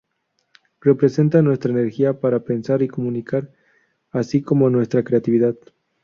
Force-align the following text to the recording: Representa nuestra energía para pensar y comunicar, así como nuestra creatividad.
Representa 0.81 1.43
nuestra 1.43 1.69
energía 1.71 2.19
para 2.19 2.39
pensar 2.39 2.81
y 2.81 2.87
comunicar, 2.87 3.51
así 4.09 4.41
como 4.41 4.67
nuestra 4.67 5.03
creatividad. 5.03 5.55